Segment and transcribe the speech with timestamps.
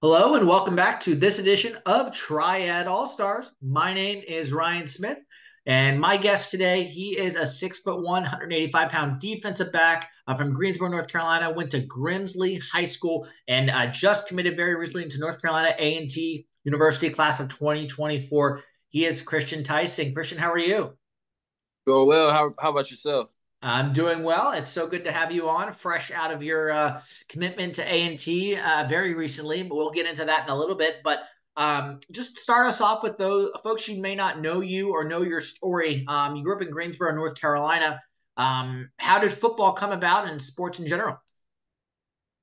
[0.00, 3.50] Hello and welcome back to this edition of Triad All Stars.
[3.60, 5.18] My name is Ryan Smith,
[5.66, 10.36] and my guest today, he is a six foot one, 185 pound defensive back uh,
[10.36, 11.50] from Greensboro, North Carolina.
[11.50, 16.46] Went to Grimsley High School and uh, just committed very recently to North Carolina A&T
[16.62, 18.62] University class of 2024.
[18.90, 20.14] He is Khristian Tyson.
[20.14, 20.92] Khristian, how are you?
[21.88, 22.30] Doing well.
[22.30, 23.30] How, how about yourself?
[23.60, 24.52] I'm doing well.
[24.52, 28.06] It's so good to have you on, fresh out of your uh, commitment to A
[28.06, 29.62] and T uh, very recently.
[29.62, 30.96] But we'll get into that in a little bit.
[31.02, 31.20] But
[31.56, 35.22] um, just start us off with those folks who may not know you or know
[35.22, 36.04] your story.
[36.06, 38.00] Um, you grew up in Greensboro, North Carolina.
[38.36, 41.18] Um, how did football come about and sports in general?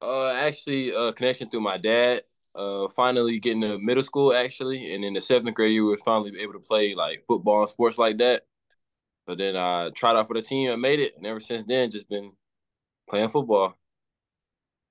[0.02, 2.24] Uh, actually, uh, connection through my dad.
[2.54, 6.32] Uh, finally getting to middle school actually, and in the seventh grade, you were finally
[6.40, 8.44] able to play like football and sports like that.
[9.26, 11.92] But then I tried out for the team and made it, and ever since then,
[11.92, 12.32] just been
[13.10, 13.76] playing football.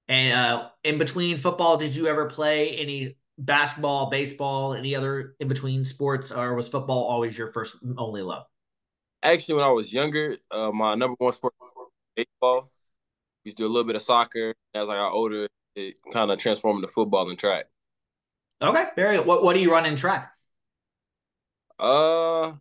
[0.08, 5.48] And uh, in between football, did you ever play any basketball, baseball, any other in
[5.48, 8.44] between sports, or was football always your first only love?
[9.22, 12.70] Actually, when I was younger, uh, my number one sport was baseball.
[13.44, 14.54] We used to do a little bit of soccer.
[14.74, 17.66] As I got older, it kind of transformed to football and track.
[18.60, 19.20] Okay, very.
[19.20, 20.32] What What do you run in track?
[21.78, 22.54] Uh,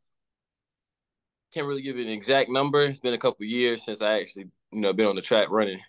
[1.53, 2.83] can't really give you an exact number.
[2.83, 5.79] It's been a couple years since I actually, you know, been on the track running.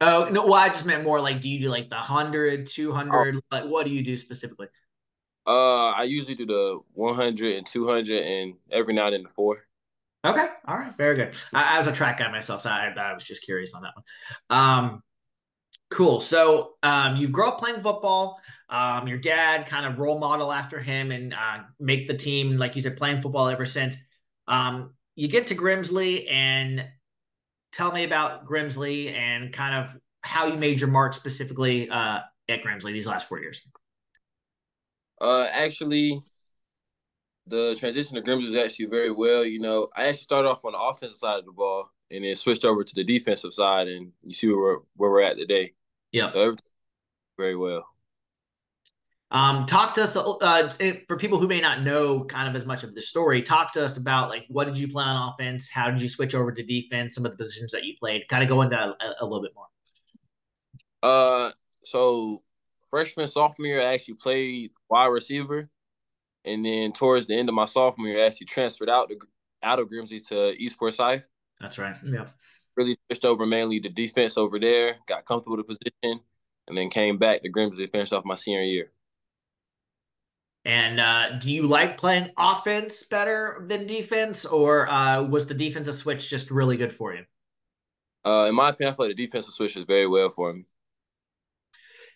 [0.00, 3.36] Oh, no, well, I just meant more like, do you do like the 100, 200?
[3.36, 3.40] Oh.
[3.50, 4.68] Like, what do you do specifically?
[5.46, 9.64] Uh, I usually do the 100 and 200 and every now and then the four.
[10.24, 10.46] Okay.
[10.66, 10.94] All right.
[10.96, 11.34] Very good.
[11.52, 13.94] I, I was a track guy myself, so I, I was just curious on that
[13.94, 14.04] one.
[14.50, 15.02] Um,
[15.90, 16.20] cool.
[16.20, 18.38] So um, you grow up playing football.
[18.68, 22.76] Um, your dad kind of role model after him and uh, make the team, like
[22.76, 24.04] you said, playing football ever since.
[24.46, 26.86] Um, you get to Grimsley and
[27.72, 32.62] tell me about Grimsley and kind of how you made your mark specifically uh, at
[32.62, 33.60] Grimsley these last four years.
[35.20, 36.20] Uh, actually,
[37.48, 39.44] the transition to Grimsley was actually very well.
[39.44, 42.36] You know, I actually started off on the offensive side of the ball and then
[42.36, 45.72] switched over to the defensive side, and you see where we're, where we're at today.
[46.12, 46.54] Yeah, so
[47.36, 47.88] very well.
[49.30, 50.72] Um, talk to us uh,
[51.06, 53.42] for people who may not know kind of as much of the story.
[53.42, 55.70] Talk to us about like what did you play on offense?
[55.70, 57.14] How did you switch over to defense?
[57.14, 58.26] Some of the positions that you played.
[58.28, 59.66] Kind of go into a, a little bit more.
[61.02, 61.50] Uh,
[61.84, 62.42] so
[62.88, 65.68] freshman sophomore year, I actually played wide receiver,
[66.46, 69.18] and then towards the end of my sophomore year, I actually transferred out to
[69.62, 71.28] out of Grimsley to East Forsyth.
[71.60, 71.96] That's right.
[72.04, 72.26] Yeah.
[72.76, 74.96] Really switched over mainly the defense over there.
[75.06, 76.20] Got comfortable with the position,
[76.66, 78.90] and then came back to Grimsley to finish off my senior year.
[80.68, 85.94] And uh, do you like playing offense better than defense, or uh, was the defensive
[85.94, 87.24] switch just really good for you?
[88.22, 90.64] Uh, in my opinion, I feel like the defensive switch is very well for me.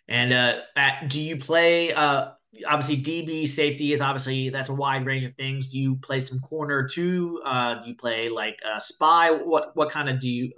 [0.07, 1.95] And uh, at, do you play?
[1.95, 2.33] Uh,
[2.69, 5.69] obviously, DB safety is obviously that's a wide range of things.
[5.69, 7.41] Do you play some corner too?
[7.47, 9.31] Uh, do you play like a spy?
[9.31, 10.53] What what kind of do you?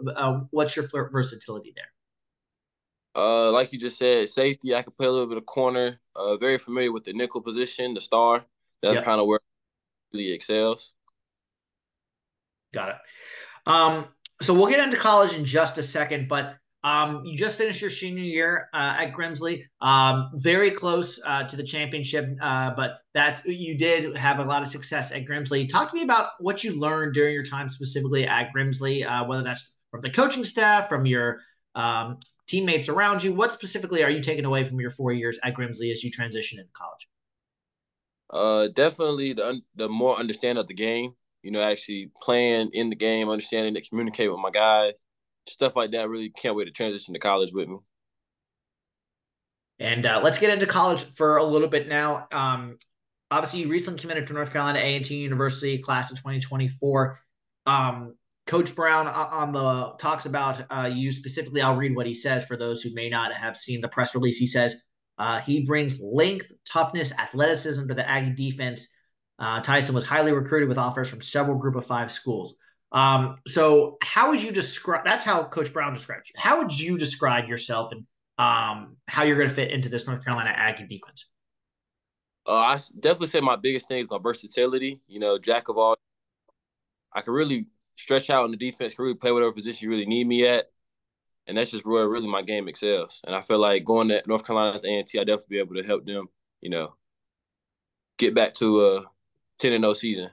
[0.51, 1.94] what's your versatility there?
[3.17, 4.75] Uh, like you just said, safety.
[4.75, 6.01] I can play a little bit of corner.
[6.17, 8.45] Uh, very familiar with the nickel position, the star.
[8.83, 9.05] That's yep.
[9.05, 9.41] kind of where
[10.13, 10.95] really excels.
[12.73, 12.97] Got it.
[13.67, 14.07] Um,
[14.43, 17.89] so we'll get into college in just a second, but um, you just finished your
[17.89, 23.47] senior year uh, at Grimsley, um, very close uh, to the championship, uh, but that's
[23.47, 25.67] you did have a lot of success at Grimsley.
[25.67, 29.43] Talk to me about what you learned during your time specifically at Grimsley, uh, whether
[29.43, 31.41] that's from the coaching staff, from your
[31.75, 33.35] um, teammates around you.
[33.35, 36.59] What specifically are you taking away from your four years at Grimsley as you transition
[36.59, 37.09] into college?
[38.31, 41.13] Uh, definitely the the more understanding of the game.
[41.43, 44.95] You know, actually playing in the game, understanding to communicate with my guys,
[45.47, 46.09] stuff like that.
[46.09, 47.79] Really can't wait to transition to college with me.
[49.79, 52.29] And uh, let's get into college for a little bit now.
[52.33, 52.79] Um,
[53.31, 57.21] obviously, you recently committed to North Carolina A&T University, class of 2024.
[57.67, 58.15] Um,
[58.47, 61.63] Coach Brown on the talks about uh, you specifically.
[61.63, 64.37] I'll read what he says for those who may not have seen the press release.
[64.37, 64.83] He says
[65.19, 68.95] uh, he brings length, toughness, athleticism to the Aggie defense.
[69.39, 72.59] Uh, Tyson was highly recruited with offers from several Group of Five schools.
[72.93, 75.05] Um, so, how would you describe?
[75.05, 76.35] That's how Coach Brown describes you.
[76.37, 78.07] How would you describe yourself and
[78.39, 81.29] um, how you're going to fit into this North Carolina Aggie defense?
[82.47, 85.01] Uh, I definitely say my biggest thing is my versatility.
[85.09, 85.97] You know, jack of all.
[87.13, 90.07] I can really stretch out in the defense, can really play whatever position you really
[90.07, 90.67] need me at.
[91.47, 93.21] And that's just where really my game excels.
[93.27, 96.07] And I feel like going to North Carolina's A&T, I definitely be able to help
[96.07, 96.29] them,
[96.61, 96.95] you know,
[98.19, 99.05] get back to a
[99.59, 100.31] 10 and 0 season.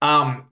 [0.00, 0.48] Um,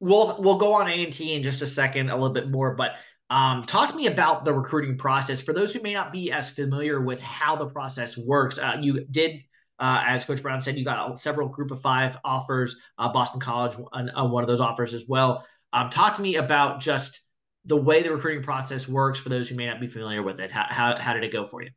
[0.00, 2.92] we'll we'll go on A&T in just a second, a little bit more, but
[3.32, 5.40] Um, talk to me about the recruiting process.
[5.42, 9.06] For those who may not be as familiar with how the process works, uh, you
[9.06, 9.44] did,
[9.78, 12.80] uh, as Coach Brown said, you got several Group of Five offers.
[12.98, 15.46] Uh, Boston College, one, uh, one of those offers as well.
[15.72, 17.20] Um, talk to me about just
[17.64, 20.50] the way the recruiting process works for those who may not be familiar with it.
[20.50, 21.70] How how, how did it go for you?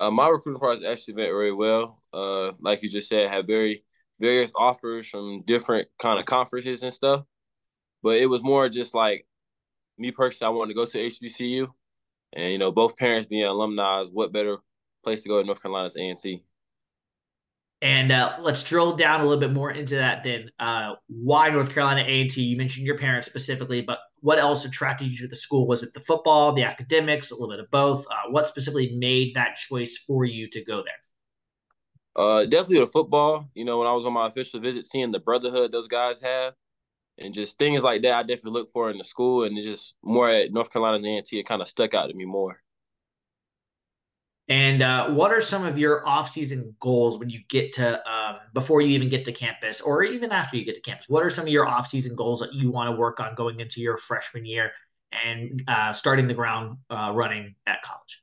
[0.00, 2.02] Uh, my recruiting process actually went very well.
[2.12, 3.84] Uh, like you just said, had very
[4.20, 7.24] various offers from different kind of conferences and stuff.
[8.02, 9.26] But it was more just like
[9.98, 11.68] me personally, I wanted to go to HBCU,
[12.32, 14.58] and you know, both parents being alumni, what better
[15.02, 16.04] place to go to North Carolina's A&T.
[16.04, 16.44] And
[18.10, 20.24] uh, let's drill down a little bit more into that.
[20.24, 22.40] Then, uh, why North Carolina A&T?
[22.40, 25.66] You mentioned your parents specifically, but what else attracted you to the school?
[25.66, 28.06] Was it the football, the academics, a little bit of both?
[28.10, 30.94] Uh, what specifically made that choice for you to go there?
[32.16, 33.50] Uh, definitely the football.
[33.54, 36.54] You know, when I was on my official visit, seeing the brotherhood those guys have,
[37.18, 40.30] and just things like that, I definitely look for in the school, and just more
[40.30, 42.60] at North Carolina A&T, it kind of stuck out to me more.
[44.48, 48.82] And uh, what are some of your off-season goals when you get to um, before
[48.82, 51.08] you even get to campus, or even after you get to campus?
[51.08, 53.80] What are some of your off-season goals that you want to work on going into
[53.80, 54.72] your freshman year
[55.24, 58.22] and uh, starting the ground uh, running at college?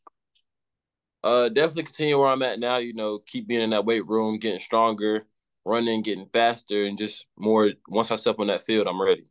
[1.24, 2.78] Uh, definitely continue where I'm at now.
[2.78, 5.26] You know, keep being in that weight room, getting stronger,
[5.66, 7.72] running, getting faster, and just more.
[7.88, 9.26] Once I step on that field, I'm ready.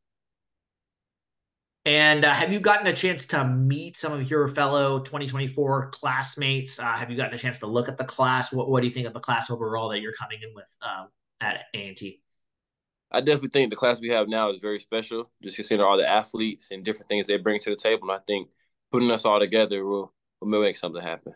[1.86, 6.78] And uh, have you gotten a chance to meet some of your fellow 2024 classmates?
[6.78, 8.52] Uh, have you gotten a chance to look at the class?
[8.52, 11.08] What, what do you think of the class overall that you're coming in with um,
[11.40, 12.20] at A&T?
[13.10, 16.06] I definitely think the class we have now is very special, just considering all the
[16.06, 18.10] athletes and different things they bring to the table.
[18.10, 18.48] And I think
[18.92, 21.32] putting us all together will, will make something happen.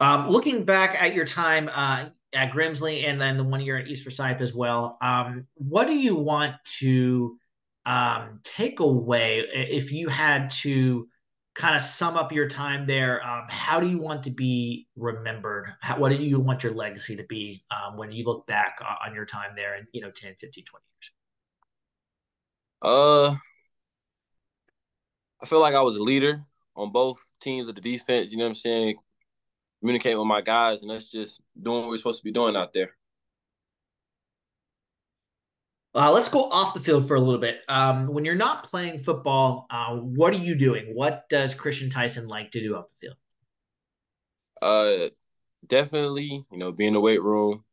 [0.00, 3.86] Um, looking back at your time uh, at Grimsley and then the one year at
[3.86, 7.38] East Forsyth as well, um, what do you want to
[7.86, 11.08] um, take away if you had to
[11.54, 13.26] kind of sum up your time there?
[13.26, 15.68] Um, how do you want to be remembered?
[15.80, 19.14] How, what do you want your legacy to be um, when you look back on
[19.14, 21.10] your time there in, you know, 10, 15, 20 years?
[22.82, 23.36] Uh,
[25.40, 26.44] I feel like I was a leader
[26.76, 28.30] on both teams of the defense.
[28.30, 28.96] You know what I'm saying?
[29.82, 32.72] communicate with my guys, and that's just doing what we're supposed to be doing out
[32.72, 32.90] there.
[35.94, 37.60] Uh, let's go off the field for a little bit.
[37.68, 40.94] Um, when you're not playing football, uh, what are you doing?
[40.94, 43.16] What does Khristian Tyson like to do off the field?
[44.62, 45.10] Uh,
[45.66, 47.64] definitely, you know, be in the weight room.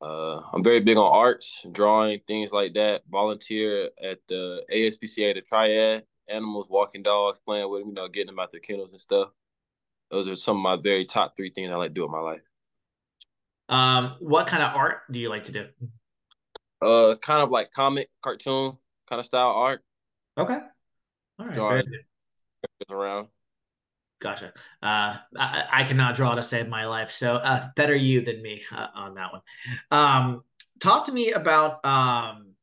[0.00, 3.02] Uh, I'm very big on arts, drawing, things like that.
[3.10, 8.28] Volunteer at the ASPCA, the Triad, animals, walking dogs, playing with them, you know, getting
[8.28, 9.30] them out their kennels and stuff
[10.10, 12.20] those are some of my very top three things I like to do in my
[12.20, 12.40] life.
[13.68, 15.66] Um, what kind of art do you like to do?
[16.80, 18.78] Uh, kind of like comic, cartoon
[19.08, 19.82] kind of style art.
[20.36, 20.58] Okay.
[21.38, 21.54] All right.
[21.54, 21.84] Drawing
[22.90, 23.28] around.
[24.20, 24.52] Gotcha.
[24.82, 28.62] Uh, I, I, cannot draw to save my life, so uh, better you than me
[28.72, 29.42] uh, on that one.
[29.92, 30.42] Um,
[30.80, 32.54] talk to me about um,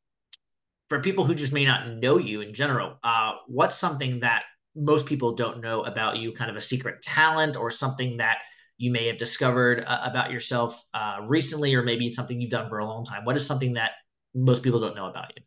[0.89, 2.97] for people who just may not know you in general.
[3.03, 4.43] Uh, what's something that
[4.75, 8.39] most people don't know about you, kind of a secret talent or something that
[8.77, 12.79] you may have discovered uh, about yourself uh, recently, or maybe something you've done for
[12.79, 13.23] a long time?
[13.23, 13.91] What is something that
[14.35, 15.43] most people don't know about you?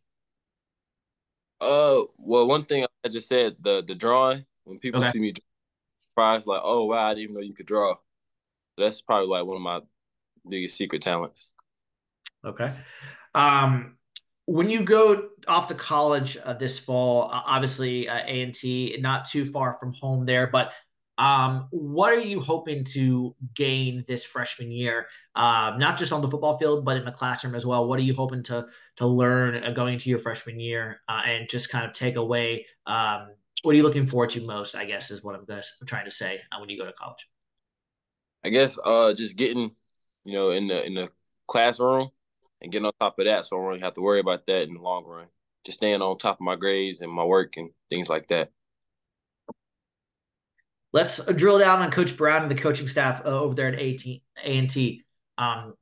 [1.61, 4.45] Uh, well, one thing I just said the the drawing.
[4.65, 5.13] When people okay.
[5.13, 5.35] see me
[5.99, 7.95] surprised, like, oh wow, I didn't even know you could draw.
[8.77, 9.81] That's probably like one of my
[10.49, 11.51] biggest secret talents.
[12.45, 12.73] Okay.
[13.35, 13.97] Um,
[14.47, 18.97] when you go off to college uh, this fall, uh, obviously uh, A and T
[19.01, 20.73] not too far from home there, but
[21.19, 25.09] um, what are you hoping to gain this freshman year?
[25.35, 27.89] Uh, not just on the football field, but in the classroom as well.
[27.89, 31.49] What are you hoping to to learn uh, going into your freshman year, uh, and
[31.49, 32.67] just kind of take away?
[32.87, 33.31] Um,
[33.63, 34.77] what are you looking forward to most?
[34.77, 37.29] I guess is what I'm, gonna, I'm trying to say when you go to college.
[38.45, 39.73] I guess uh, just getting,
[40.25, 41.11] you know, in the in the
[41.49, 42.11] classroom
[42.63, 44.69] and getting on top of that, so I don't really have to worry about that
[44.69, 45.27] in the long run.
[45.67, 48.53] Just staying on top of my grades and my work and things like that.
[50.93, 54.23] Let's drill down on Coach Brown and the coaching staff uh, over there at A
[54.45, 55.05] and T.
[55.37, 55.75] Um,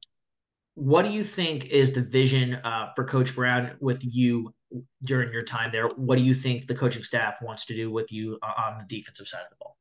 [0.74, 4.52] what do you think is the vision uh, for Coach Brown with you
[5.04, 5.88] during your time there?
[5.88, 8.96] What do you think the coaching staff wants to do with you uh, on the
[8.96, 9.76] defensive side of the ball?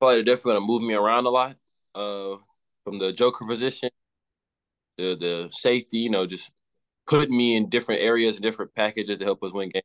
[0.00, 1.56] Probably they're definitely going to move me around a lot
[1.94, 2.36] uh,
[2.84, 3.90] from the joker position
[5.00, 6.50] the the safety, you know, just
[7.06, 9.84] put me in different areas, different packages to help us win games.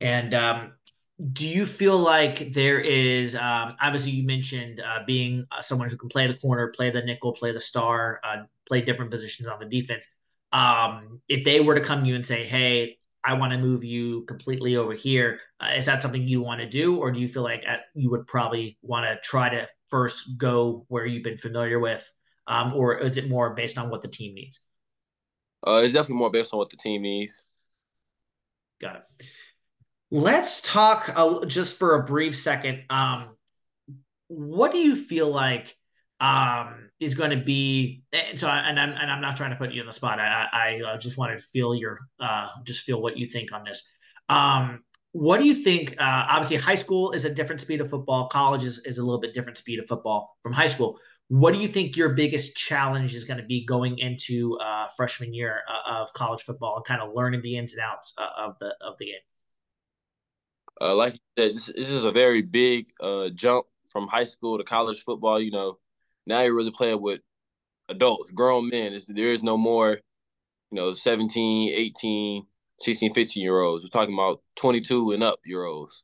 [0.00, 0.72] And um,
[1.32, 5.96] do you feel like there is um, obviously you mentioned uh, being uh, someone who
[5.96, 9.58] can play the corner, play the nickel, play the star, uh, play different positions on
[9.60, 10.08] the defense.
[10.52, 13.82] Um, if they were to come to you and say, "Hey, I want to move
[13.82, 15.40] you completely over here.
[15.58, 18.10] Uh, is that something you want to do, or do you feel like at, you
[18.10, 22.08] would probably want to try to first go where you've been familiar with,
[22.46, 24.60] um, or is it more based on what the team needs?
[25.66, 27.32] Uh, it's definitely more based on what the team needs.
[28.78, 29.26] Got it.
[30.14, 32.84] Let's talk uh, just for a brief second.
[32.88, 33.30] Um,
[34.28, 35.76] what do you feel like
[36.20, 38.04] um, is going to be?
[38.12, 40.20] And so, and I'm and I'm not trying to put you in the spot.
[40.20, 43.64] I I uh, just wanted to feel your uh, just feel what you think on
[43.64, 43.90] this.
[44.28, 45.96] Um, what do you think?
[45.98, 48.28] Uh, obviously, high school is a different speed of football.
[48.28, 50.96] College is, is a little bit different speed of football from high school.
[51.26, 55.34] What do you think your biggest challenge is going to be going into uh, freshman
[55.34, 58.54] year uh, of college football and kind of learning the ins and outs uh, of
[58.60, 59.14] the of the game?
[60.80, 64.64] Uh, like you said, this, is a very big uh, jump from high school to
[64.64, 65.40] college football.
[65.40, 65.78] You know,
[66.26, 67.20] now you're really playing with
[67.88, 68.92] adults, grown men.
[68.92, 70.00] It's, there is no more,
[70.70, 72.46] you know, 17, 18,
[72.80, 73.84] 16, 15 year olds.
[73.84, 76.03] We're talking about 22 and up year olds.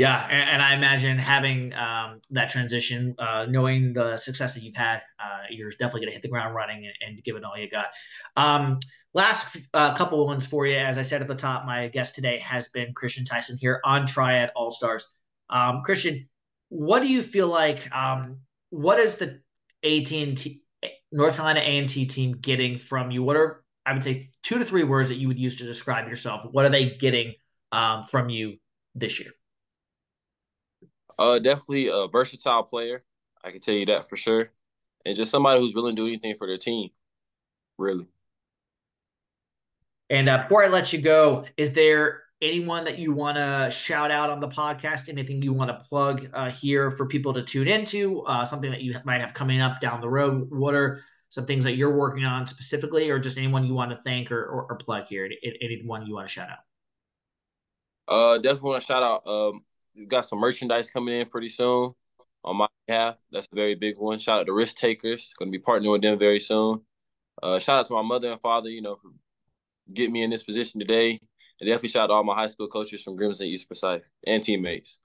[0.00, 4.74] Yeah, and, and, I imagine having um, that transition, uh, knowing the success that you've
[4.74, 7.58] had, uh, you're definitely going to hit the ground running and, and, give it all
[7.58, 7.88] you got.
[8.34, 8.80] Um,
[9.12, 10.74] last uh, couple of ones for you.
[10.74, 14.06] As I said at the top, my guest today has been Khristian Tyson here on
[14.06, 15.06] Triad All Stars.
[15.50, 16.26] Um, Khristian,
[16.70, 17.94] what do you feel like?
[17.94, 18.38] Um,
[18.70, 19.42] what is the
[19.84, 20.62] AT&T
[21.12, 23.22] North Carolina A&T team getting from you?
[23.22, 26.08] What are I would say two to three words that you would use to describe
[26.08, 26.46] yourself.
[26.50, 27.34] What are they getting
[27.70, 28.56] um, from you
[28.94, 29.32] this year?
[31.20, 33.02] Uh, definitely a versatile player.
[33.44, 34.50] I can tell you that for sure,
[35.04, 36.88] and just somebody who's willing to do anything for their team.
[37.76, 38.06] Really.
[40.08, 44.10] And uh, before I let you go, is there anyone that you want to shout
[44.10, 45.10] out on the podcast?
[45.10, 48.22] Anything you want to plug uh, here for people to tune into?
[48.22, 50.48] Uh, something that you might have coming up down the road?
[50.50, 53.98] What are some things that you're working on specifically, or just anyone you want to
[54.04, 55.30] thank or, or, or plug here?
[55.60, 56.58] Anyone you want to shout out?
[58.08, 59.64] Uh, definitely want to shout out um,
[59.96, 61.92] We've got some merchandise coming in pretty soon
[62.44, 63.16] on my behalf.
[63.32, 64.18] That's a very big one.
[64.18, 65.32] Shout out to Risk Takers.
[65.38, 66.80] Going to be partnering with them very soon.
[67.42, 69.10] Uh, shout out to my mother and father, you know, for
[69.92, 71.20] getting me in this position today.
[71.60, 74.42] And definitely shout out to all my high school coaches from Grimsley East Forsyth and
[74.42, 74.98] teammates.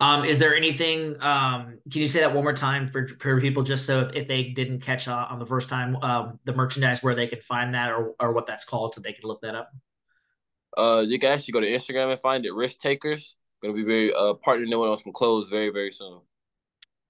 [0.00, 1.16] Um, is there anything?
[1.20, 4.44] Um, can you say that one more time for, for people, just so if, they
[4.44, 7.92] didn't catch uh, on the first time, um, the merchandise where they could find that
[7.92, 9.70] or or what that's called, so they could look that up.
[10.76, 12.52] Uh, you can actually go to Instagram and find it.
[12.52, 13.36] Risk Takers.
[13.62, 16.20] Going to be very uh partnering with on some clothes very very soon.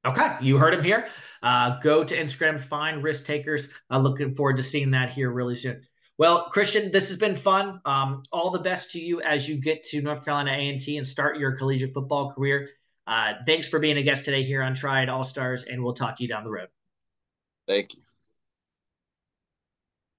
[0.05, 1.09] Okay, you heard him here.
[1.43, 3.71] Uh, go to Instagram, find Risk Takers.
[3.91, 5.83] Uh, looking forward to seeing that here really soon.
[6.19, 7.81] Well, Khristian, this has been fun.
[7.85, 11.39] Um, all the best to you as you get to North Carolina A&T and start
[11.39, 12.69] your collegiate football career.
[13.07, 16.17] Uh, thanks for being a guest today here on Triad All Stars, and we'll talk
[16.17, 16.69] to you down the road.
[17.67, 18.04] Thank you.